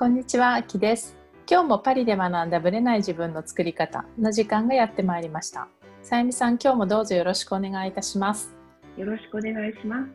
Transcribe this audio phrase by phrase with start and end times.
[0.00, 1.14] こんにちは、あきです。
[1.46, 5.68] 今日もパリで学んだブレない自分の作り方の時間がやってまいりました。
[6.02, 8.56] さゆみさん、今日もどうぞよろしくお願いいたします。
[8.96, 10.06] よろしくお願いしま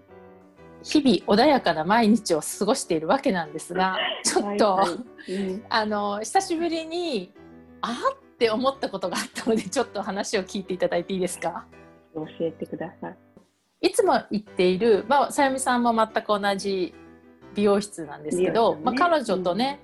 [0.82, 1.00] す。
[1.00, 7.32] 日々穏やかな毎日を過ごしているわけなんですが、 ちょっと、はいはいうんあの久しぶりに
[7.82, 11.68] あって思ったことがあったので、ちょっと話を聞いていただいていいですか？
[12.16, 13.18] 教えてください。
[13.82, 16.96] いつも行っている、まあ、さゆみさんも全く同じ
[17.56, 18.82] 美容室なんですけど、ね。
[18.84, 19.80] まあ、彼女とね、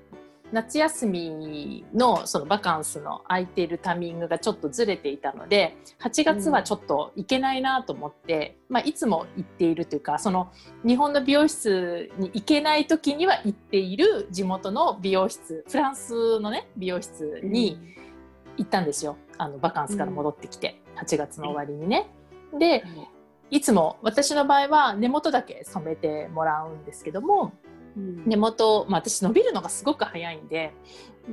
[0.51, 10.51] 夏休みのそのバカンスの空いているタイミングがちょっとずれていたので8月はちょっと行けないなと思って、まあ、いつも行っているというかその
[10.85, 17.79] 日本の美容室に行けない時には行っている地元の美容室フランスのね美容室に
[18.57, 19.17] 行ったんですよ。
[19.37, 22.11] あのバカンスから戻ってきて、8月の終わりにね。
[22.59, 22.83] で
[23.51, 27.53] いつも私の場合は根元だけ染めてもらうんですけども
[27.95, 30.73] うん根元、まあ、私伸びるのがすごく早いんで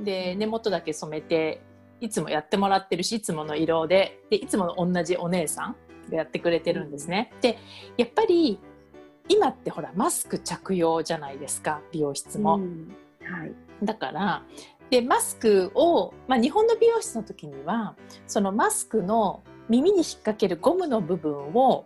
[0.03, 1.61] で根元だけ染めて
[2.01, 5.75] いつもやってもらってるしいつもの色ででいつもの同じお姉さん
[6.09, 7.31] がやってくれてるんですね。
[7.41, 7.57] で
[7.97, 8.59] やっぱり
[9.29, 12.57] 今ってほらマスク着用じゃないですか美容室も。
[12.57, 13.53] うんはい。
[13.83, 14.43] だから
[14.89, 17.95] でマスクを、まあ、日本の美容室の時には
[18.27, 21.85] そのマスクの耳に引っ掛けるゴムの部分を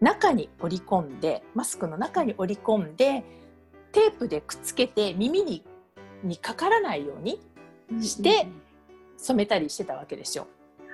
[0.00, 3.24] 中に折り込んでマスクの中に折り込んで
[3.92, 5.64] テープでくっつけて耳に
[6.22, 7.40] にかからないように
[8.02, 8.48] して
[9.16, 10.46] 染めたりしてたわけですよ。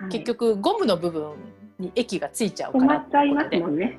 [0.02, 1.32] うん、結局ゴムの部分
[1.78, 3.98] に液がついちゃう止からまっちゃいますってこもんね。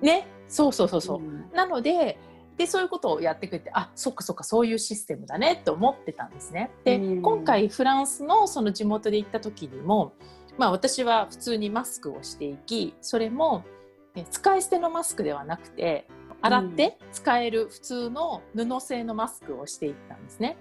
[0.00, 1.20] ねそうそうそうそう。
[1.20, 2.18] んなので
[2.56, 6.70] でそういうことをやってくれてあそっかそっかそういうシステムだねと思ってたんですね。
[6.84, 10.14] で、うん今回フランスのその地元で行った時にも、
[10.56, 13.75] まあ、私は普通にマスクをしていきそれもえ
[14.24, 16.06] 使い捨てのマスクではなくて
[16.42, 20.56] 洗って使える普通の布製のマスクをしていったんですね。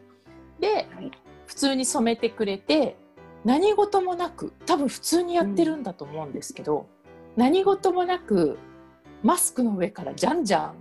[0.59, 1.11] ではい。
[1.45, 2.95] 普通に染めてくれて
[3.43, 6.87] 何事もなく多分普通にやってるんだと思うんですけど、
[7.35, 8.57] 何事もなく
[9.21, 10.75] マスクの上からじゃんじゃん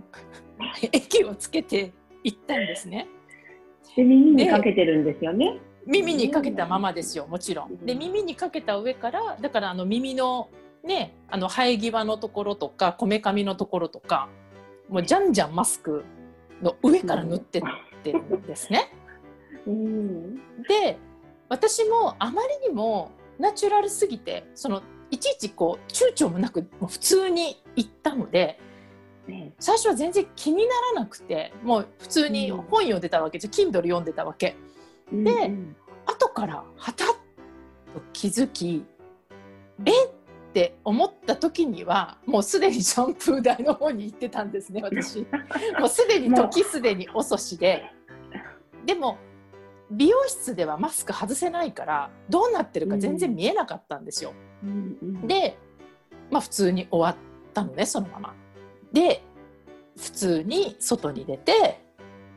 [0.91, 1.93] 液をつけて
[2.23, 3.07] いったんですね。
[3.95, 5.59] で耳にかけてるんですよね。
[5.85, 7.71] 耳にかけたままですよもちろん。
[7.71, 10.49] うんで耳にかけた上からだからあの耳の
[10.85, 14.29] ねあの生え際のところとかこめかみのところとか
[14.87, 16.05] もうじゃんじゃんマスク
[16.61, 17.61] の上から塗ってっ
[18.03, 18.93] てるんですね。
[19.65, 20.35] うん。
[20.67, 20.97] で
[21.49, 28.59] 私もあまりにもナチュラルすぎてそのいちいちこう躊躇もなくもう普通に行ったので
[29.27, 34.55] ね最初は全然気にならなくてもう普通に本読んでたわけじゃ Kindle 読んでたわけ。
[35.11, 35.75] うんでうん。
[36.05, 37.07] 後からはたっ
[37.93, 38.85] と気づき
[39.85, 40.09] えっ
[40.55, 45.27] て思った時にはもうすでにシャンプー台の方に行ってたんですね私。
[45.77, 47.91] もうすでに時すでに遅しで
[48.85, 49.17] でも
[49.91, 54.31] 美容室ではマスク外せないからどうなってるか全然見えなかったんですよ。
[54.63, 55.57] うんうんで
[56.31, 58.33] まあ普通に終わったのねそのまま。
[58.93, 59.21] で
[59.97, 61.81] 普通に外に出て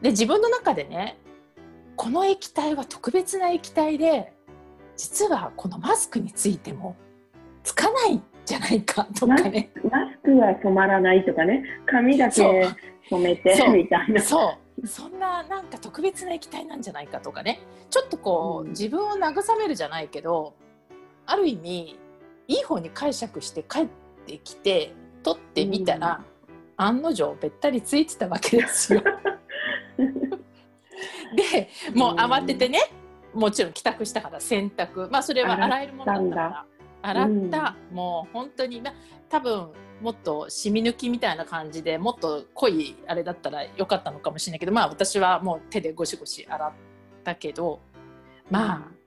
[0.02, 1.20] で自分の中でね
[1.94, 4.32] この液体は特別な液体で
[4.96, 6.96] 実はこのマスクについても
[7.68, 9.70] つかないんじゃないかとかね。
[9.90, 12.66] マスクは染まらないとかね、髪だけ
[13.10, 14.22] 染めてみたいな。
[14.22, 14.86] そう。
[14.86, 17.60] そんななんか特別な液体なんじゃないかとかね。
[17.90, 18.70] ちょっとこう、うん。
[18.70, 20.54] 自分を慰めるじゃないけど
[21.26, 21.98] ある意味
[22.46, 23.88] いい方に解釈して帰っ
[24.24, 26.24] てきて取ってみたら、
[26.78, 29.02] 案の定べったりついてたわけですよ。
[31.36, 32.80] でもう慌ててね
[33.34, 35.10] もちろん帰宅したから洗濯。
[35.10, 36.66] まあそれは洗えるものだったから
[37.08, 38.94] 洗った、もう本当に、まあ、
[39.28, 39.68] 多分
[40.00, 46.72] もっと染み抜きみたいな感じでもっと濃いあれだったらよかったのかもしれないけどまあ私はもう手でゴシゴシ洗っ
[47.24, 47.80] たけど
[48.50, 48.98] まあ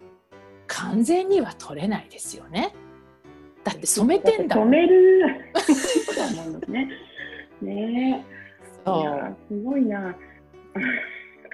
[0.68, 2.74] 完全には取れないですよね。
[3.64, 4.66] だって染めてんだもん。
[4.68, 5.42] 染める。
[6.70, 6.90] ね。
[7.62, 8.26] ね
[8.86, 10.16] そうやすごいな。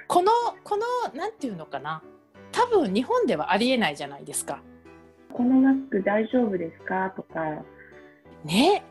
[0.08, 0.32] この
[0.64, 0.86] この
[1.16, 2.04] なんていうのかな
[2.52, 4.62] 多分日本ではありえないじゃないですか。
[5.34, 7.12] このマスク大丈夫ですか？
[7.16, 7.40] とか。
[8.44, 8.84] ね。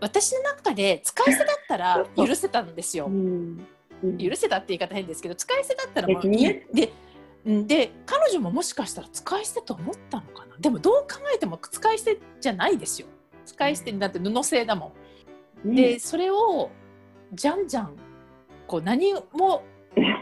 [0.00, 3.06] 私の中で使い捨てだったら許せたんですよ。
[3.06, 3.10] う。
[3.10, 3.66] ん。
[4.02, 6.66] うん許せたって言い方変ですけど使い捨てだったらもういい別にね。
[6.74, 6.92] で
[7.46, 10.56] うんで彼女ももしかしたら使い捨てと思ったのかな？
[10.58, 13.08] でもどう考えても使い捨てじゃないですよ。
[13.46, 14.92] 使い捨てになって布製だも
[15.64, 16.70] ん、ねでそれを
[17.32, 17.94] じゃんじゃん
[18.66, 19.62] こう何も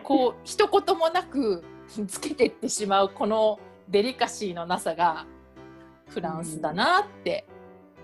[0.03, 1.63] こう 一言もなく
[2.09, 3.59] つけてってしまうこの
[3.89, 5.27] デリカシーのなさが
[6.13, 7.47] フランスだなって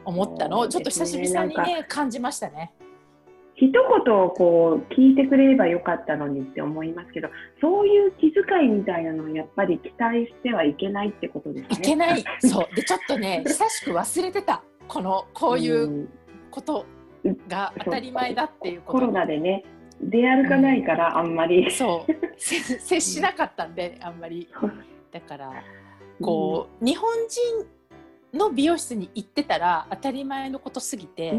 [0.05, 2.73] 思ったのをちょっと久しぶりにねね感じましたね。
[3.61, 3.81] 一言
[4.37, 7.29] こう聞いてくれればよかったのにって思いますけど、
[7.61, 11.69] そういう気遣いみたいなのをやっぱり期待してはいけないってことですね。
[11.73, 12.25] いけない。
[12.39, 12.75] そう。
[12.75, 14.63] で、ちょっとね、久しく忘れてた。
[14.87, 16.09] この、こういう
[16.53, 16.87] こと
[17.49, 18.99] が当たり前だっていうこと。
[19.01, 19.65] コロナでね、
[20.01, 21.69] 出歩かないからあんまり。
[21.73, 22.13] そう。
[22.39, 24.49] 接しなかったんで、あんまり。
[25.11, 25.53] だから、
[26.23, 27.67] こう、日本人
[28.33, 31.33] の美容室に行ってたら当たり前のことすぎて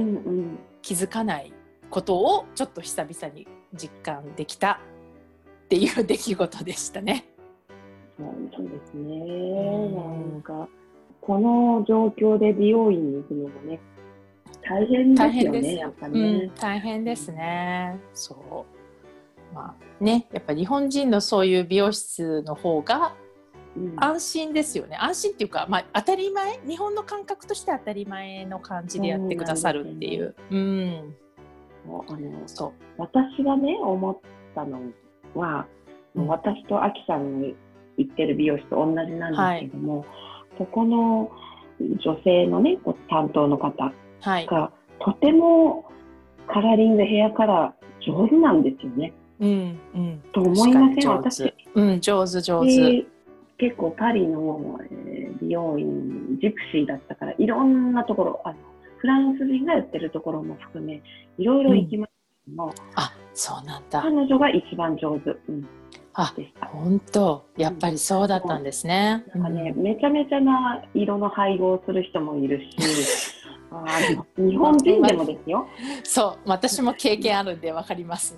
[0.81, 1.53] 気づかない
[1.89, 4.81] ことをちょっと久々に実感できた
[5.65, 7.25] っていう出来事でしたね。
[8.17, 9.17] そうですね。
[9.89, 10.67] なんか
[11.21, 13.79] この状況で美容院に行くのもね
[14.61, 15.75] 大変ですよね。
[15.75, 17.99] やっぱね、うん、大変ですね。
[18.13, 18.65] そ
[19.51, 19.55] う。
[19.55, 23.15] まあね、やっぱ日本人のそういう美容室の方が
[23.97, 26.59] 安心ですよね、うん、安心っていうか、まあ、当たり前？
[26.67, 30.35] 日本の感覚として当たり前の感じでやってくださるっていう。
[30.51, 31.15] う、ね、ん。
[31.87, 32.71] あのそう。
[32.97, 34.17] 私がね思っ
[34.53, 34.79] たの
[35.33, 35.65] は、
[36.15, 37.55] うん、私とアキさんに
[37.97, 40.07] 行ってる美容室と同じなんですけども、はい、
[40.57, 41.31] そこの
[41.79, 42.77] 女性のね
[43.09, 45.85] 担当の方が、はい、とても
[46.47, 49.13] カラーリングヘアカラー上手なんですよね。
[49.39, 51.09] うんうん、と思いません？
[51.09, 53.05] 私、うん、上手上手。
[53.59, 58.55] 結構パリの、えー、美容院ジプシーだったからいろんなところあの
[58.97, 61.01] フランス人がやってるところも含め
[61.37, 64.01] いろいろ行きましたけども、うん、あそうなんだ。
[64.01, 65.67] 彼女が一番上手、うん、
[66.13, 69.23] あ本当やっぱりそうだったんですね。
[69.35, 69.43] なん。
[69.43, 73.28] かね、めちゃめちゃな色の配合をする人もいるし
[73.71, 73.85] あ
[74.37, 75.67] 日本人でもですよ。
[76.03, 78.37] そう私も経験あるんで分かります、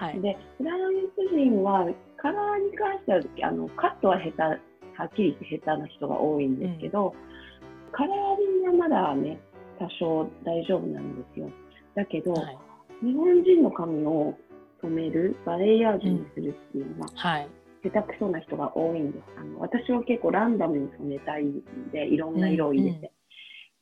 [0.00, 0.78] はい、でフラン
[1.16, 1.86] ス人は
[2.16, 9.40] カラーに関してはあのカットは下手はっきり言って下手な人が多いんですけど、うん、カラーリングはまだね
[9.78, 11.50] 多少大丈夫なんですよ。
[11.94, 12.58] だけど、はい、
[13.02, 14.34] 日本人の髪を
[14.82, 17.16] 染めるバレエヤージュにするっていうのは、うん。
[17.16, 17.48] はい、
[17.82, 19.24] 下手くそな人が多いんです。
[19.38, 21.62] あの私は結構ランダムに染めたいん
[21.92, 23.10] でいろんな色を入れて、うんうん、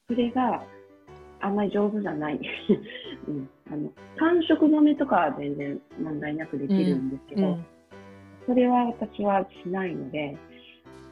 [0.09, 0.63] それが
[1.41, 2.41] あんまり上手じゃない、
[3.29, 7.53] うん、あの単色染めとかは全然問題なくできるんですけど、うん。
[7.53, 7.65] うん、
[8.47, 10.37] それは私はしないので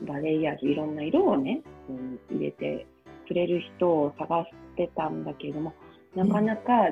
[0.03, 2.87] バレエヤージュいろんな色をね、うん、入れて
[3.27, 5.73] くれる人を探してたんだけれども、
[6.15, 6.91] なかなか、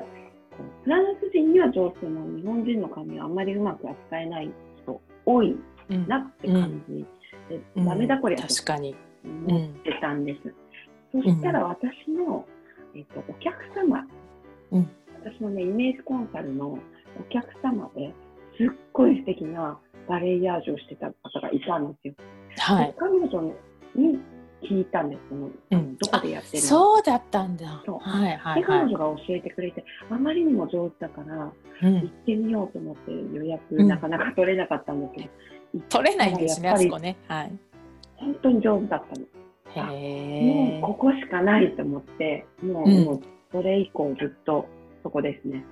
[0.83, 4.49] フランス人には上手でも日本人の髪はあんまりうまく扱えない
[4.81, 5.55] 人多い
[6.07, 7.05] なって感じ
[7.49, 8.95] で、うん、ダメだこれ確かに。
[9.23, 10.53] 思ってたんです。
[11.11, 12.45] そしたら私の、
[12.95, 14.05] えっと、お客様、
[14.71, 14.89] うん、
[15.23, 16.79] 私のね、イメージコンサルのお
[17.29, 18.13] 客様で
[18.57, 19.77] すっごい素敵な
[20.07, 22.13] バレエヤージュをしてた方がいたんですよ。
[22.57, 23.53] はい、彼女
[23.95, 24.19] に
[24.63, 26.69] 聞いたんですうん、どこでやってるの？
[26.69, 27.83] そうだったんだ。
[27.85, 27.99] そう。
[27.99, 31.51] はいはい、で彼女が教えてくれてあまりにも上手だから、
[31.83, 35.29] うん、行ってみようと思って予約、なかなか取れなかったんだけ
[35.73, 37.17] ど、取れないんですねあそこね。
[37.27, 37.51] はい。
[38.15, 39.25] 本当に上手だったの。
[39.81, 44.67] へもうここしかないと思ってもう,、もうそれ以降ずっと
[45.03, 45.63] そこですね。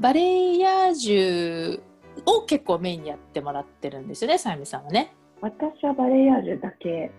[0.00, 1.80] バレエヤージュ
[2.24, 5.14] を結構メインにやってもらってるんですよね、さゆみさんはね。
[5.40, 7.12] 私はバレエヤージュだけ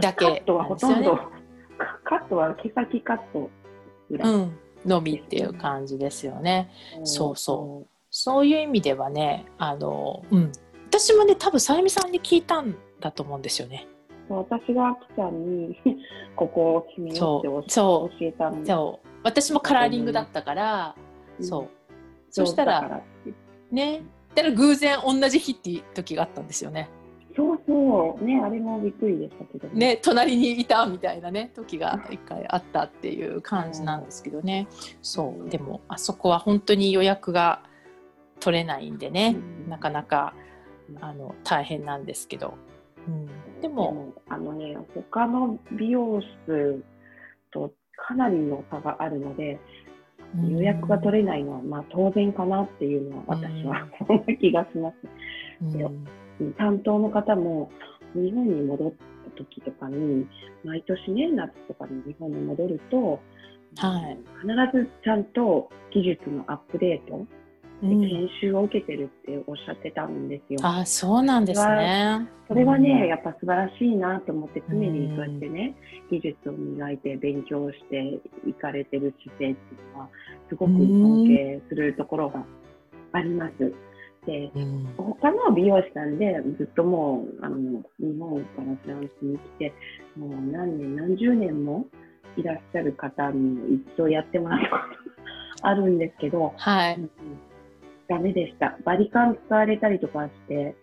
[0.00, 1.22] だけ、カットはほとんど、ね、
[2.04, 3.50] カットは毛先カット
[4.10, 6.70] ぐらい、うん、のみっていう感じですよね。
[6.98, 7.88] うん、そうそう。
[8.10, 10.52] そういう意味ではねあの、うん、
[10.90, 13.88] 私もね多分さゆみさんに聞いたんだと思うんですよね。
[14.28, 15.76] 私があきちゃんに
[16.36, 19.08] ここを決めようって教えたんそう。
[19.22, 20.94] 私もカラーリングだったから、
[21.38, 21.68] うん、そう。
[22.30, 23.02] そしたら
[23.70, 24.02] ね
[24.34, 26.88] だから偶然同じ日っていう時があったんですよね。
[27.36, 28.24] そうそう。
[28.24, 34.66] ねあれもびっくりでしたけどね、ね、隣にいたみたいなね時が一回あったっていう感じなんですけどね、
[35.02, 35.48] そう。
[35.48, 37.62] でもあそこは本当に予約が
[38.40, 40.34] 取れないんでね、うん、なかなか
[41.00, 42.54] あの大変なんですけど、
[43.06, 43.28] うん、
[43.62, 46.84] でもあのね他の美容室
[47.52, 49.60] とかなりの差があるので
[50.48, 54.96] 予約が取れないのはまあ当然かなっていうのは私は そんな気がします。
[56.40, 56.52] うん。
[56.54, 57.70] 担当の方も
[58.14, 60.26] 日本に戻った時とかに
[60.64, 63.20] 毎年ね夏とかに日本に戻ると、
[63.76, 67.26] はい、必ずちゃんと技術のアップデート
[67.82, 70.60] で研修を受けてるっておっしゃってたんですよ。
[70.60, 72.28] うん、あそうなんですね。
[72.46, 75.74] それはね、うん、やっぱ素晴らしいなと思って常にそうやってね、
[76.10, 80.08] うん、技術を磨いて勉強していかれてる姿勢っていうのは
[80.48, 82.44] すごく尊敬するところが
[83.12, 83.72] あります。
[84.26, 89.74] で、うん、他の美容師さんでずっともうあの日本からフランスに来て
[90.16, 91.86] もう何年何十年も
[92.36, 94.76] いらっしゃる方に一度やってもらったこ
[95.58, 96.94] とあるんですけど、はい。
[96.94, 97.10] うん
[98.08, 98.76] ダメでした。
[98.84, 100.74] バリカン使われたりとかして、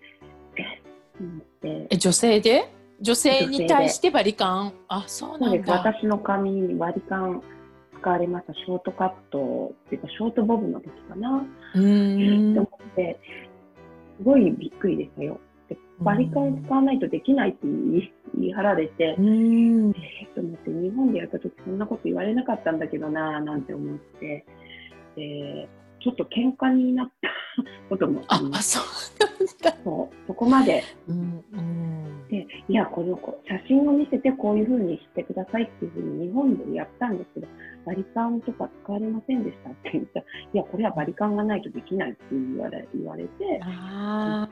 [1.64, 2.72] え女性で？
[3.02, 4.74] 女性に対してバリカン？
[4.88, 5.40] あ、そう。
[5.40, 5.74] なんだ。
[5.74, 7.42] 私の髪に割り勘
[8.00, 8.54] 使われました。
[8.54, 11.46] ショートカットっていうか、ショートボブの時かな。
[11.76, 12.64] うん思。
[12.64, 13.20] って、
[14.18, 15.40] すごいびっくりでしたよ。
[15.70, 19.92] でバリカン使わないとできないって言い張られて、うーん。
[19.92, 24.46] えーと思って、日本でやった時そんなこと言われなかったんだけどなぁなんて思って、
[25.16, 27.30] で、ちょっと喧嘩になった
[27.90, 28.78] こともありまあ、す。
[28.78, 29.10] そう。
[29.84, 31.44] そうそこまでうん。
[31.54, 32.28] うん。
[32.30, 37.48] で、いや、この子、写真を見せてこういうふうにしてくださいっていうふうに日本でやったんですけど、
[37.86, 44.48] バリカンとか使われませんでしたって言ったら、いや、これはバリカンがないとできないって言われ言われて、あ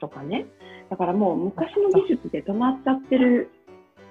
[0.00, 0.46] とかね。
[0.88, 3.50] だからもう昔の技術で止まっちゃってる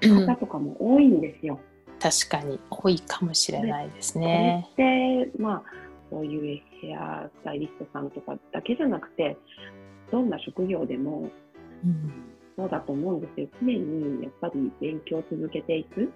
[0.01, 1.60] 方とかも多いんですよ。
[2.00, 4.70] 確かに多いかもしれないですこれね。
[4.74, 9.38] って、まあ、そういうヘアスタイリストさんとかだけじゃなくて、
[10.12, 11.29] どんな職業でも
[11.84, 12.12] うん
[12.57, 13.48] そうだと思うんですよ。
[13.62, 16.01] 常にやっぱり勉強を続けていく。
[16.01, 16.12] うん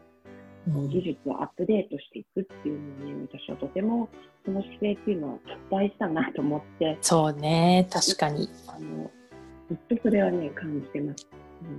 [0.67, 4.07] 技術をアップデートしていくっていうのをね、私はとても
[4.45, 5.39] その姿勢っていうのは
[5.71, 8.47] 大事だなと思って、そうね、確かに。
[8.67, 9.09] あの
[9.69, 11.27] ずっとそれはね、感じてます。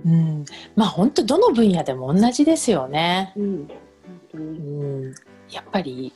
[0.05, 3.31] ううんん、まあ本当どの分野でも同じですよね。
[3.37, 3.69] うん、本
[4.33, 4.59] 当うに。
[4.59, 5.13] ん、
[5.49, 6.11] やっぱり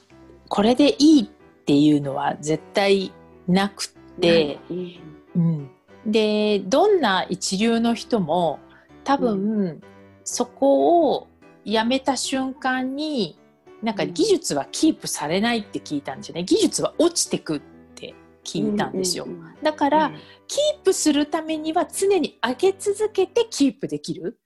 [0.49, 1.31] これでいい
[1.67, 3.11] っていうのは絶対
[3.45, 3.89] なく
[4.21, 4.99] て、うん
[5.35, 5.69] うん、
[6.05, 8.59] でどんな一流の人も
[9.03, 9.81] 多分、
[10.23, 11.27] そこを
[11.65, 13.37] やめた瞬間に
[13.83, 16.45] なんか技術はキープされないって聞いたんですよね。
[16.45, 17.61] 技術は落ちてくっ
[17.95, 19.27] て聞いたんですよ、
[19.61, 20.11] だから、
[20.47, 24.39] キープするためには常に上げ続けてキープできる。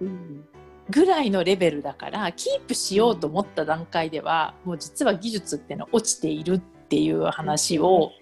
[0.00, 0.44] うん
[0.90, 8.12] ぐらいのレベルだからキープしようと思った段階ではもう実は技術っていうのは落ちているっていう話を、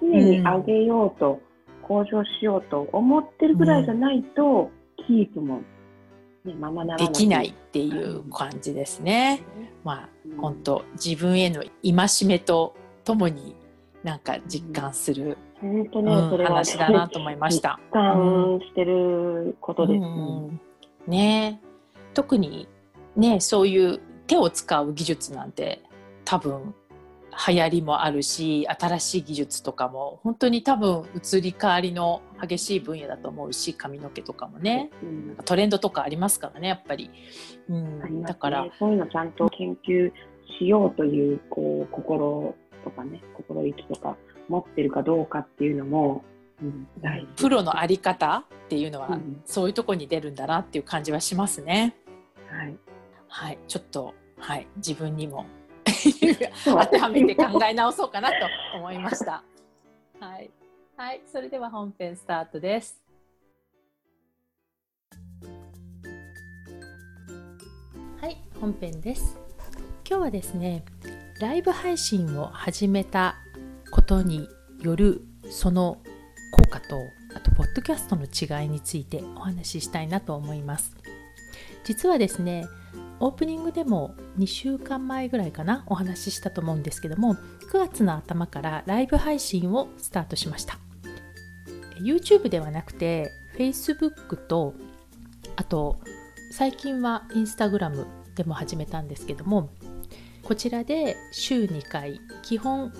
[0.00, 1.40] 常に上げようと、
[1.82, 4.70] 向上しようと思ってるぐらいじゃないと、
[5.06, 5.62] キープも、
[6.44, 7.08] ね、ままならない。
[7.08, 9.42] できないっていう感じですね。
[9.82, 13.56] まあうん本当自分への戒めとともに
[14.04, 17.80] なんか実感する、本当ね、うんそれは話だなと思いました。
[17.90, 20.02] 実感してることです。
[20.02, 20.60] うん
[21.06, 21.60] ね
[22.14, 22.68] 特に
[23.16, 25.82] ねそういう手を使う技術なんて
[26.24, 26.74] 多分
[27.48, 34.90] 流行りもあるし新しい技術とかも本当に多分移り変わりの激しい分野だと思うし髪の毛とかもね。
[35.02, 35.36] うん。
[35.44, 37.10] トレンドとかありますからねやっぱり、
[37.68, 38.26] うんね。
[38.26, 38.66] だから。
[38.78, 40.12] そういうのちゃんと研究
[40.58, 44.16] しようというこう心とかね心意気とか
[44.48, 46.24] 持ってるかどうかっていうのも、
[47.36, 49.42] プロのあり方っていうのは、うん。
[49.44, 51.94] そういうとこに出るんだなっていう感じはしますね。
[52.48, 52.76] はい、
[53.28, 55.46] はい、ちょっと、はい、自分にも
[56.64, 58.34] 当てはめて考え直そうかなと
[58.76, 59.42] 思いました。
[60.20, 60.50] はい、
[60.96, 63.02] はい、それでは本編スタートです。
[68.20, 69.38] はい、本編です。
[70.08, 70.84] 今日はですね、
[71.40, 73.36] ライブ配信を始めた
[73.90, 74.48] ことに
[74.80, 75.98] よるその
[76.50, 77.00] 効果と、
[77.34, 80.96] あとポッドキャストの違いについてお話ししたいなと思います。
[81.84, 82.64] 実はですね、
[83.20, 87.34] オープニングでも2週間前ぐらいかなお話ししたと思うんですけども
[87.70, 90.78] 9月の頭からライブ配信をスタートしました
[92.00, 94.74] YouTube ではなくて Facebook と
[95.56, 96.00] あと
[96.50, 99.68] 最近は Instagram でも始めたんですけども
[100.42, 102.92] こちらで週2回基本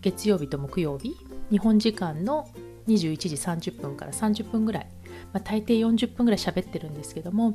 [0.00, 1.14] 月曜日と木曜日
[1.50, 2.48] 日本時間の
[2.94, 4.86] 21時30分から30分ぐらい、
[5.32, 7.54] まあ、大抵40分ぐらい喋ってるんですけども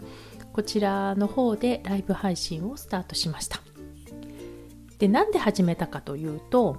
[0.53, 3.59] こちらの方でライブ配信をスタートしました。
[4.97, 6.77] でなんで始めたかというと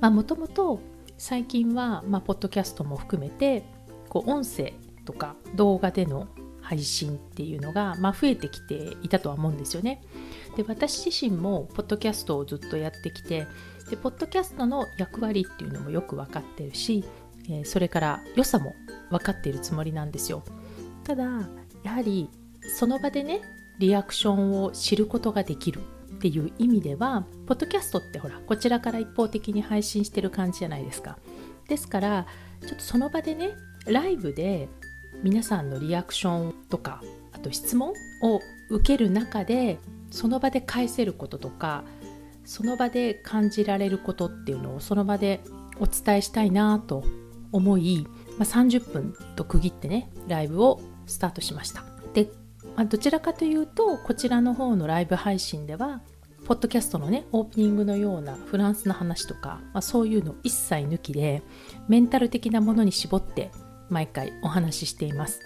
[0.00, 0.80] もともと
[1.16, 3.64] 最近は、まあ、ポッドキャストも含めて
[4.08, 4.74] こう音声
[5.04, 6.28] とか動画での
[6.60, 10.02] 配信っていうのが、まあ、増えてきていたとは思うんですよね。
[10.56, 13.46] で私自身もポッドキャストをずっとやってきて
[13.90, 17.04] でポッドキャストの役割っていうのもよく分かってるし、
[17.48, 18.74] えそれから良さも
[19.10, 20.42] 分かっているつもりなんですよ。
[21.04, 21.24] ただ
[21.82, 22.30] やはり
[22.76, 23.40] その場でね
[23.78, 25.80] リアクションを知ることができる
[26.16, 31.18] っていう意味ではポッドキャストってほらこちらから一方的に配信してる感じじゃないですか。
[31.68, 32.26] ですから
[32.66, 33.52] ちょっとその場でね
[33.86, 34.68] ライブで
[35.22, 37.02] 皆さんのリアクションとか
[37.32, 38.40] あと質問を
[38.70, 39.78] 受ける中で
[40.10, 41.84] その場で返せることとか
[42.44, 45.40] その場で感じられることっていうのをその場で
[45.80, 47.04] お伝えしたいなと
[47.52, 48.06] 思い、
[48.38, 51.84] まあ、30分と区切ってねライブをスタートしました。
[52.14, 52.30] で
[52.76, 56.00] まあ、どちらかというとこちらの方のライブ配信では
[56.44, 61.42] ポッドキャストのねオープニングのようなフランスの話とか、まあ、そういうの一切抜きで
[61.88, 63.50] メンタル的なものに絞って
[63.90, 65.40] 毎回お話ししています。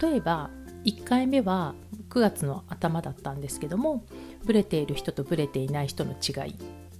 [0.00, 0.50] 例えば
[0.84, 1.74] 1回目は
[2.10, 4.04] 9月の頭だったんですけども
[4.44, 6.54] ブレている人とブレていない人の違い。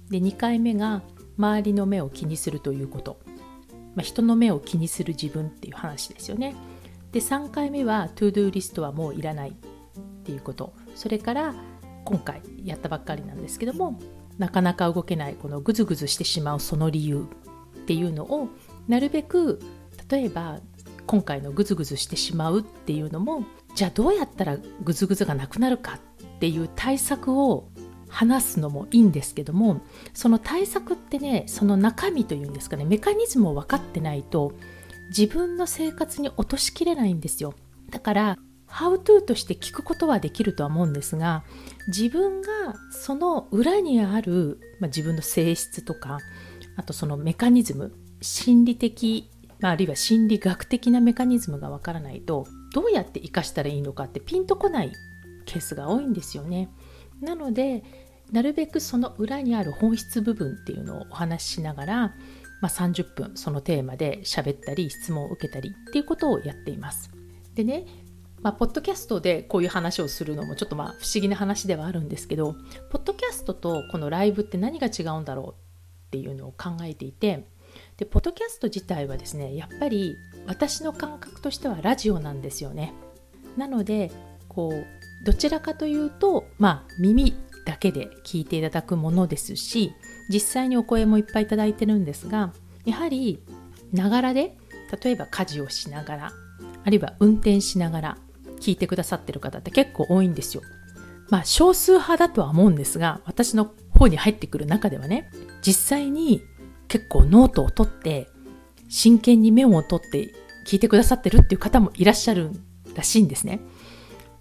[0.09, 1.03] で2回目が
[1.37, 3.19] 周りの目を気にするということ、
[3.97, 6.55] まあ、人の目を気にする自分っていう話ですよね。
[7.11, 9.53] で3回目は to-do list はもういらないっ
[10.23, 10.73] ていうこと。
[10.93, 11.55] それから
[12.05, 13.99] 今回やったばっかりなんですけども
[14.37, 17.27] なかなか動けないこのグズグズしてしまうその理由
[17.75, 18.49] っていうのを
[18.87, 19.59] なるべく
[20.09, 20.59] 例えば
[21.07, 27.67] 今回のグズグズしてしまうっていうのもじゃあどうやったらグズグズがなくなるかっていう対策を
[28.09, 29.81] 話すのもいいんですけども
[30.13, 34.53] その対策ってねその中身というんですかねメカニズムを分かってないと
[35.09, 37.53] 自分の生活に落としきれないんですよ
[37.89, 38.37] だから
[38.69, 41.43] How to として聞くことはできるとは思うんですが
[41.87, 42.47] 自分が
[42.91, 46.19] その裏にある、まあ、自分の性質とか
[46.75, 54.91] あとそのメカニズム心理的、まあ、あるいは心理学的なメカニズムがわからないとどうやって生かしたらいいのかってピンとこない
[55.45, 56.69] ケースが多いんですよね。
[57.21, 57.83] なので
[58.31, 61.97] なるべくその裏にある本質部分っていうのをお話ししながら、
[62.61, 67.11] まあ、30分そのテーマで喋ったり質問を受けたりっていうことをやっています。
[67.55, 67.85] でね
[68.41, 72.55] まあ、ポッドキャストでこういう話をするのもちょっとまあ不思議な話ではあるんですけど
[72.91, 77.47] ポッドキャストとこのライブって何が違うんだろうっていうのを考えていて
[77.97, 82.93] でポッドキャスト自体はですねやっぱり私の感覚としてはラジオなんですよね
[83.57, 84.11] なので
[84.47, 89.93] こうどちらかというとまあ耳だけで聞いていただくものですし
[90.29, 92.53] 実際にお声もいっぱいいただいてるんですが
[92.85, 93.43] やはり
[93.91, 94.57] ながらで
[95.03, 96.31] 例えば家事をしながら
[96.83, 98.17] あるいは運転しながら
[98.59, 100.63] 聞いてくださってる方って結構多いんですよ。
[101.29, 105.29] まあ少数派だとは思うんですが私の方に入ってくる中ではね
[105.61, 106.41] 実際に
[106.87, 108.29] 結構ノートを取って
[108.87, 110.33] 真剣にメモを取って
[110.65, 112.51] 聞いてくださってるっていう方もいらっしゃる
[112.95, 113.59] らしいんですね。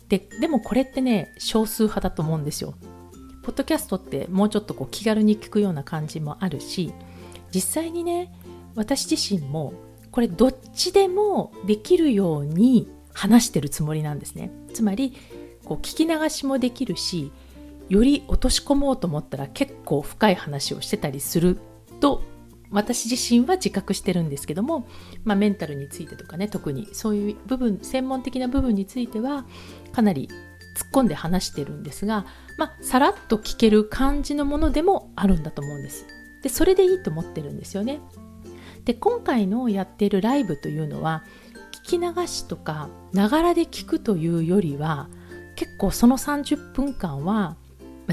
[0.09, 2.75] ででもこれってね少数派だと思うんですよ。
[3.43, 6.93] ポッドキャストってもうちょっとこう気軽に聞くような感じもあるし
[7.55, 8.33] 実際にね
[8.75, 9.73] 私自身も
[10.11, 15.17] これどっちでもできるように話してるつもりなんですねつまり
[15.65, 17.31] こう聞き流しもできるし
[17.89, 21.61] より落とし込もうと思ったら結構深い話をしてたりする
[22.01, 22.23] と
[22.71, 24.87] 私自身は自覚してるんですけども、
[25.25, 29.47] まあ、メンタルについてとかね特にそういう部分専門的な部分については
[29.93, 30.29] かなり
[30.77, 32.27] 突っ込んで話してるんですが、
[32.59, 36.07] まあ、さらっと聞ける感じのものでもあるんだと思うんです。
[36.43, 38.01] でそれでいいと思ってるんですよね。
[38.85, 41.25] で今回のやっているライブというのは
[41.85, 45.09] 聞き流しとかながらで聞くというよりは
[45.57, 47.57] 結構その30分間は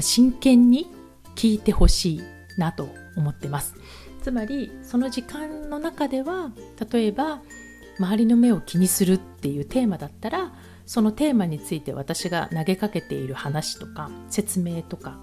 [0.00, 0.90] 真剣に
[1.36, 2.22] 聞いてほしい
[2.58, 3.74] なと思ってます
[4.24, 6.50] つまりその時間の中では
[6.90, 7.42] 例えば
[7.98, 10.54] 周りの目を気にするっていうテーマだったら
[10.86, 15.18] そのテーマについて私が投げかけている話とか説明とか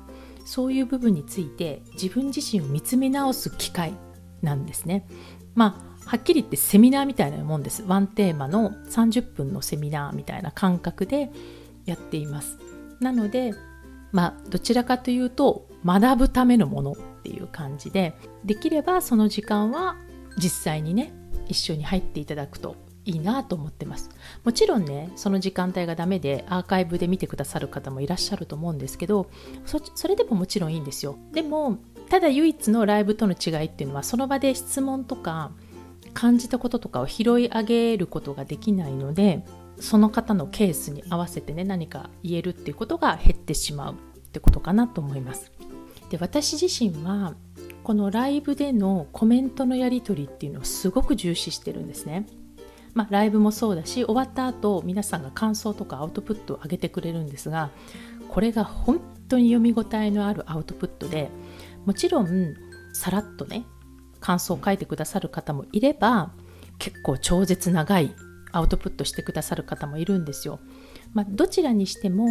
[0.45, 3.95] そういう部分について自分自身を見つめ直す機会
[4.43, 5.07] なんですね。
[5.55, 7.83] まあはっきり言ってセミナーみたいなもんです。
[7.87, 11.31] ワンテーマの30分のセミナーみたいな感覚で
[11.85, 12.59] やっています。
[12.99, 13.55] なので
[14.11, 19.95] まあどちらかというと学ぶためのものっていう感じでできればその時間は
[20.37, 21.13] 実際にね
[21.47, 24.09] 一緒に入っていただくといいなと思ってます
[24.43, 29.29] もちろんねその時間帯がダメでアーカイブで見てくださる方もいらっしゃると思うんですけど
[29.65, 31.77] それでももちろんいいんですよでも
[32.09, 35.51] ただ唯一のライブとの違いっていうのはその場で質問とか
[36.13, 39.45] 感じたこととかを拾い上げることができないので
[39.79, 43.97] その方のケースに合わせてね何か言えるっていうことが減ってしまうっ
[44.31, 45.50] てことかなと思います。
[46.11, 47.35] で私自身は
[47.83, 52.27] このライブでのコメントのやり取りっていうのをすごく重視してるんですね。
[52.93, 57.71] まあ、ライブもそうだし終わった後皆さんが感想とかアウトプットを上げてくれるんですが
[58.27, 61.31] これが本当に読み応えのあるアウトプットで
[61.85, 62.53] もちろん
[62.91, 63.63] さらっとね
[64.19, 66.33] 感想を書いてくださる方もいれば
[66.79, 68.13] 結構超絶長い
[68.51, 70.59] アウトプットしてくださる方もいるんですよ。
[71.13, 72.27] まあ、どちらにしても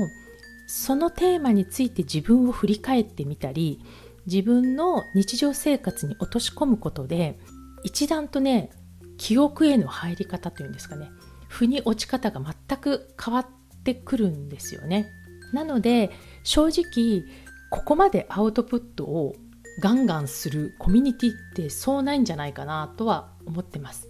[0.72, 3.83] そのテーマについて自分を振り返ってみたり
[4.26, 7.40] 自分の日常生活に落とし込むことで
[7.83, 8.70] 一段とね
[9.18, 11.11] 記憶への入り方というんですかね
[11.48, 13.46] 腑に落ち方が全く変わっ
[13.83, 15.09] てくるんですよね。
[15.52, 16.11] なので
[16.44, 17.24] 正直
[17.70, 19.35] ここまでアウトプットを
[19.80, 24.06] ガンガンするコミュニティってそうないんじゃないかなとは思ってます。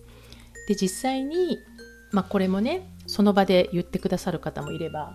[0.69, 1.59] で実際に、
[2.13, 5.15] まあ、これもねその場で言ってくださる方もいれば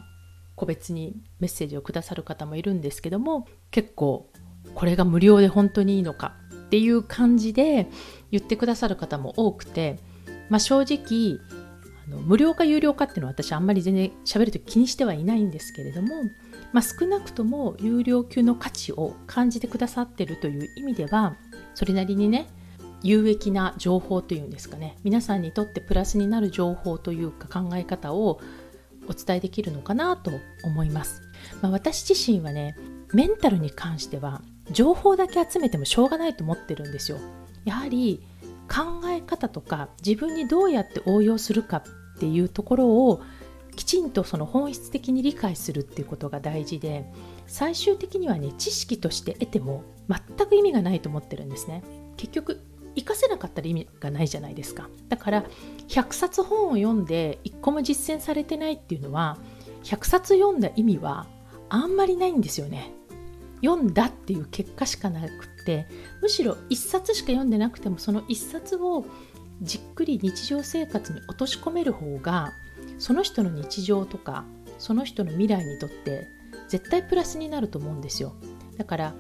[0.56, 4.30] 個別にメッセージをくださる方もいるんですけども結構
[4.74, 7.88] これが無料で本当にいいのかっていう感じで
[8.32, 10.00] 言ってくださる方も多くて、
[10.50, 11.40] まあ、正直
[12.08, 16.10] あの無料か有料かっていうのは私あんまり全然喋ると気にしてはいないんですけれども、
[16.72, 21.36] まあ、少なくとも有料級の価値を感じてくださってるという意味では
[21.74, 22.48] それなりにね
[23.04, 28.40] 有益な情報というんですかね皆さんにとってプラスになる情報というか考え方を
[29.08, 30.32] お伝えできるのかなと
[30.64, 31.22] 思います、
[31.62, 32.76] まあ、私自身はね
[33.14, 34.42] メンタルに関しては
[34.72, 37.20] 情報だけ集めてもしょうがないと思ってるんですよ。
[37.66, 38.22] やはり
[38.68, 43.22] 考え方とか自分にどうやって応用するかっていうところを
[43.76, 47.06] きちんとその本質的に理解するっていうことが大事で
[47.46, 51.84] 最終的にはね知識として得ても全く意味がないと思ってるんですね。
[52.18, 52.62] 結局
[52.96, 54.90] 活かせなかったら意味がないじゃないですか。
[55.10, 55.46] だから
[55.88, 59.38] 100冊本を読んで1個も実践されてないっていうのは
[59.84, 61.28] 100冊読んだ意味は
[61.70, 62.94] あんまりないんですよね。
[63.64, 65.30] 読んだっていう結果しかなくっ
[65.66, 65.88] て
[66.22, 69.06] むしろ1冊しか読んでなくてもその1冊を
[69.62, 72.52] じっくり日常生活に落とし込める方が
[73.00, 74.46] その人の日常とか
[74.78, 76.28] その人の未来にとって
[76.68, 78.34] 絶対プラスになると思うんですよ。
[78.78, 79.16] だから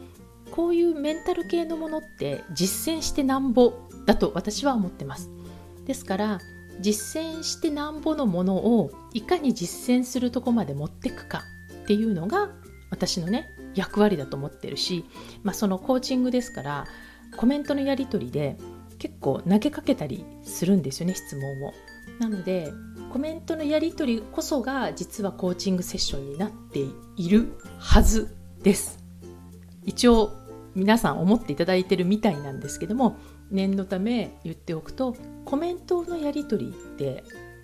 [0.55, 3.73] こういうメンタル系のものって実践してなんぼ
[4.05, 5.29] だと私は思ってます
[5.85, 6.39] ですから
[6.79, 11.43] 実践してなんぼのものをいかに実践するとこまで持ってくか
[11.83, 12.49] っていうのが
[12.89, 15.05] 私のね役割だと思ってるし、
[15.43, 16.85] まあ、そのコーチングですから
[17.35, 18.57] コメントのやり取りで
[18.97, 21.73] 結構投げかけたりするんですよね質問を。
[22.19, 22.71] なので
[23.11, 26.79] コメントのやり取りこそが実はコーチングセッションになって
[27.17, 29.03] いるはずです。
[29.83, 30.31] 一応
[30.75, 33.17] 皆さん思っていただいてるみたいなんですけども
[33.49, 37.23] 念のため言っておくとコメントのやり取りって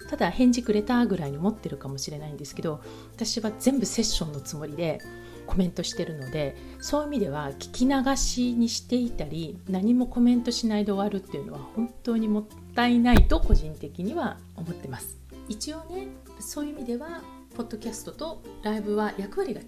[0.10, 2.82] ただ返事くれたぐらいに思ってるかもしれないんですけど
[3.14, 5.00] 私は全部セッションのつもりで
[5.48, 12.46] コメントしてるのでそういう意味では聞き流しにしていたり何もコメントしないで終わるっていうのは本当にもっ
[12.76, 15.18] たいないと個人的には思ってます。
[15.50, 16.08] 一応ね
[16.40, 17.22] そういう意味では
[17.56, 19.68] ポッドキャストとライブは役割が違う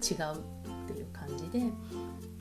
[0.86, 1.64] ていう感じで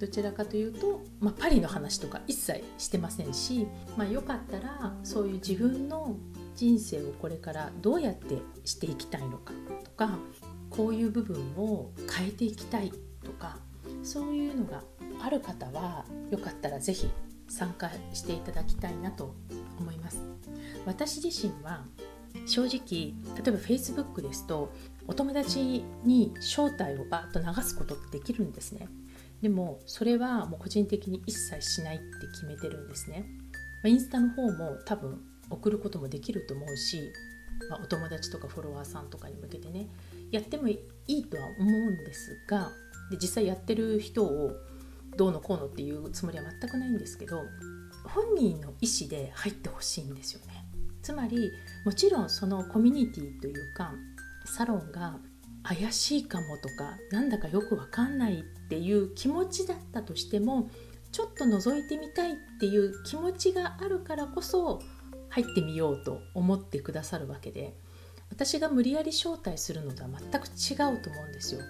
[0.04, 6.18] どちらかというと、まあ、パリの話とか一切してませんし、まあ、よかったらそういう自分の
[6.58, 9.54] 人生をこれからどうやってしていきたいのか
[9.86, 10.20] とか
[10.70, 12.92] こういう部分を変えていきたい
[13.24, 13.60] とか
[14.04, 14.84] そういうのが
[15.22, 17.10] ある方はよかったら是非
[17.48, 19.34] 参加していただきたいなと
[19.80, 20.22] 思います。
[20.86, 21.86] 私自身は
[22.46, 24.74] 正直例えば Facebook ですと
[25.08, 28.90] お友達に招待をバーッと流すことってできるんですね。
[29.44, 33.26] でもそれはもう個人的に一切しないって決めてるんですね。
[33.84, 37.12] まインスタの方も多分送ることもできると思うし、
[37.70, 39.90] まあ、お友達とかフォロワーさんとかに向けてね
[40.32, 42.72] やってもいいとは思うんですが
[43.12, 44.54] で実際やってる人を
[45.18, 47.44] どうのこうのっていうつもりは全くないんですけど
[48.06, 50.66] 本人の意思で入ってほしいんですよね。
[51.02, 51.52] つまり
[51.86, 53.94] もちろんそのコミュニティというか
[54.46, 55.20] サロンが
[55.64, 60.70] 怪しいかもとかなんだかよくわかんないっていう気持ちだったとしても
[61.12, 64.82] ちょっと覗いてみたいっていう気持ちがあるからこそ
[65.30, 67.76] 入ってみようと思ってくださるわけで
[68.30, 71.62] 私が無理やり招待するのとは全く違うと思うんですよ。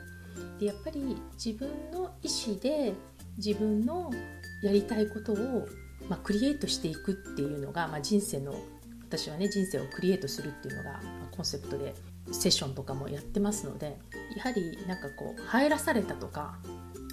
[0.60, 2.93] でやっぱり自分の意思で
[3.38, 4.12] 自分の
[4.63, 5.67] やりたいことを、
[6.08, 8.56] まあ、クリエイトしていくっていうのが、まあ、人生の
[9.06, 11.93] 私はね人生をクリエイトするっていうのが、ま、コンセプトで
[12.31, 13.97] セッションとかもやってますので
[14.36, 16.57] やはりなんかこう入らされたとか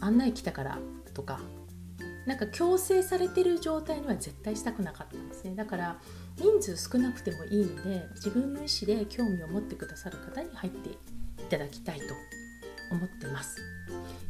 [0.00, 0.78] 案内来たから
[1.14, 1.40] とか
[2.26, 5.54] なんか強制されてる状態には絶対したくなかったんですね。
[5.56, 6.00] だから
[6.36, 10.96] 人数少なくてもいいので自分の意思で興味を持ってくださる方に入ってい
[11.48, 12.04] ただきたいと
[12.92, 13.60] 思ってます。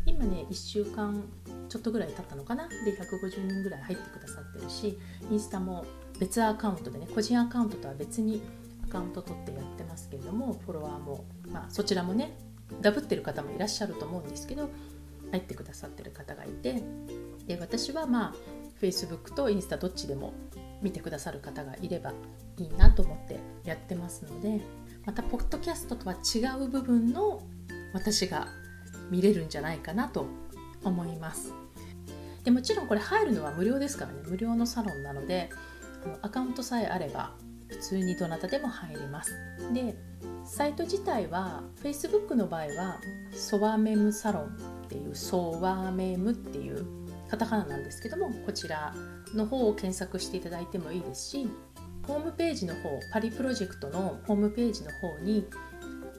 [0.06, 1.22] 今ね1週間
[1.68, 2.68] ちょっとぐらい経ったのかな？
[2.68, 4.98] で150人ぐらい入ってくださってるし
[5.30, 5.84] インスタも
[6.18, 8.40] 別アカウントでね個人アカウントとは別に
[8.90, 12.36] カウント取ってやってますけれどもフォロワーも、まあ、そちらもね
[12.80, 14.68] ダブってる方もいらっしゃると思うんですけど
[15.30, 16.82] 入ってくださってる方がいて
[17.46, 18.34] で私はまあ
[18.80, 20.32] Facebook とインスタどっちでも
[20.82, 22.12] 見てくださる方がいれば
[22.58, 24.60] いいなと思ってやってますので
[25.06, 27.42] またポッドキャストとは違う部分の
[27.92, 28.48] 私が
[29.10, 30.26] 見れるんじゃないかなと
[30.84, 31.52] 思います。
[32.44, 35.50] でもちろんこれ入るのは無料ですからね無料のサロンなので
[36.22, 37.34] アカウントさえあれば
[37.70, 39.32] 普通にどなたでも入れます。
[39.72, 39.96] で
[40.44, 43.00] サイト自体は Facebook の場合は
[43.32, 44.44] ソワメムサロン
[44.84, 46.84] っていうソワメムっていう
[47.28, 48.92] カタカナなんですけどもこちら
[49.34, 51.48] の方を検索していただいてもいいですし
[52.06, 55.46] ホームページの方パリプロジェクトのホームページの方に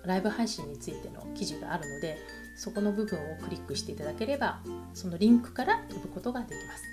[0.06, 2.18] ライブ配信についての記事があるので
[2.56, 4.62] そこの部分をクリックしていただければ
[4.94, 6.84] そのリンクから飛ぶことができます。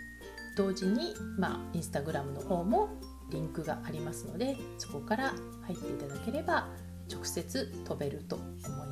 [0.56, 2.88] 同時に、まあ、インスタグラムの方も
[3.30, 5.34] リンクがありますのでそこから
[5.66, 6.68] 入っていただければ
[7.10, 8.46] 直接飛べると思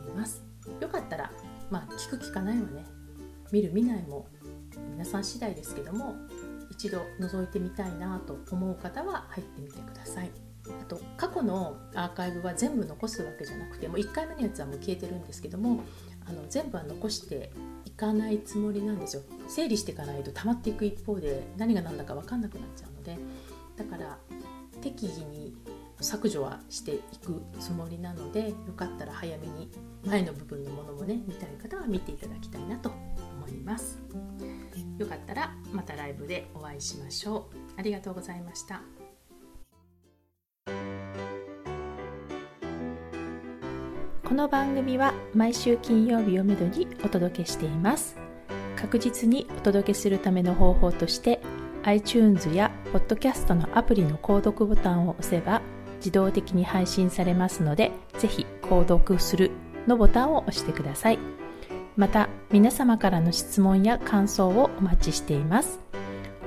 [0.08, 0.42] います。
[0.80, 1.30] よかったら、
[1.70, 2.84] まあ、聞く聞かないはね
[3.52, 4.26] 見る見ないも
[4.92, 6.16] 皆さん次第ですけども
[6.70, 10.30] 一度覗いてみたいなと思う方は入ってみてください。
[10.68, 15.84] あと過去のアーカイブは全部残すわけじゃなくてもう1回目のやつはもう消えてるんですけども
[16.28, 17.52] あの全部は残して
[17.84, 19.22] いかないつもりなんですよ。
[19.48, 23.16] 整理していかないと溜まっていく一方で何が何だか分かんなくなっちゃうので
[23.76, 24.18] だから
[24.80, 25.54] 適宜に
[26.00, 29.70] 削除はしていくつもりなのでよかったら早めに
[30.04, 32.90] 前の部分のものもね見たい方は見ていただきたいなと
[33.38, 33.98] 思います。
[34.98, 37.56] よかったらまたライブでお会いしましょう。
[37.78, 38.82] ありがとうございました。
[44.24, 48.16] この番組は毎週金曜日をめどにお届けしています。
[48.76, 51.40] 確実にお届けするための方法として
[51.86, 55.62] iTunes や Podcast のアプリの購読ボタンを押せば
[55.98, 59.52] 自動的に配信されますのでぜひ購読する
[59.86, 61.18] のボタンを押してください。
[61.96, 65.80] また皆様からの質問や感想をお待ちしています。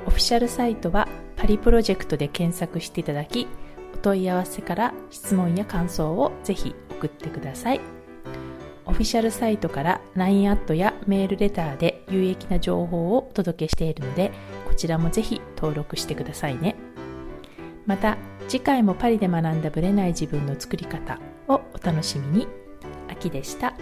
[0.05, 3.47] オフィシャルサイトはパリプロジェクトで検索していただき
[3.93, 7.81] お問い合わせから質問や感想をぜひ送ってください。
[8.85, 14.31] オフィシャルサイトから LINE アットやメールレターで有益な情報をお届けしているので
[14.79, 16.75] ちらもぜひ登録してくださいね
[17.85, 22.47] また次回もパリで学んだブレない自分の作り方をお楽しみに
[23.09, 23.73] 秋でした。